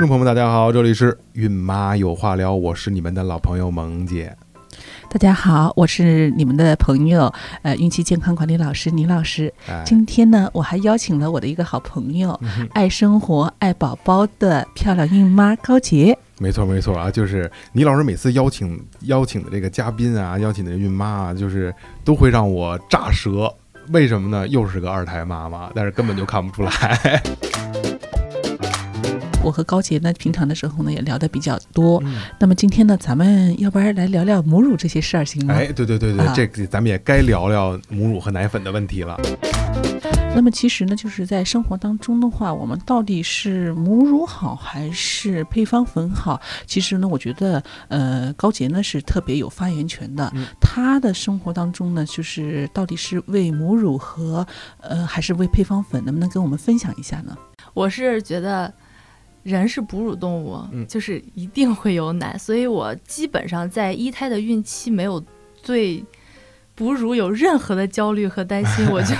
[0.00, 4.34] 听众朋友们，大家好，这里是孕妈有话聊，我是你们的老朋友萌姐。
[5.10, 7.30] 大家好，我是你们的朋友，
[7.60, 9.52] 呃，孕期健康管理老师倪老师。
[9.68, 12.40] 哎，今天呢，我还邀请了我的一个好朋友，
[12.72, 16.16] 爱生活、爱宝宝的漂亮孕妈高洁。
[16.38, 21.74] 没错没错啊，就是倪老师每次邀请邀请的这个嘉宾啊，邀请的孕妈啊，就是
[22.06, 23.54] 都会让我炸舌。
[23.92, 24.48] 为什么呢？
[24.48, 27.22] 又是个二胎妈妈，但是根本就看不出来。
[29.42, 32.00] 我和高洁呢，平常的时候呢也聊得比较多。
[32.04, 35.54] 嗯那么今天呢，咱们要不然来聊聊母乳这些事儿，行吗？
[35.54, 39.18] 哎，对对对对，啊这个咱们也该聊聊母乳和奶粉的问题了。
[40.32, 46.40] 那么其实呢，就是在生活当中的话，我们到底是母乳好还是配方粉好？
[46.66, 50.30] 其实呢，我觉得呃，高洁呢是特别有发言权的。
[50.34, 54.46] 嗯她的生活当中呢，就是到底是喂母乳和
[54.80, 57.36] 呃还是喂配方粉，能不能跟我们分享一下呢？
[57.74, 58.72] 我是觉得
[59.42, 60.86] 人是哺乳动物，嗯。
[60.86, 65.22] 就是一定会有奶，所以我基本上在一胎的孕期没有
[65.62, 66.04] 对
[66.74, 69.14] 哺乳有任何的焦虑和担心，我就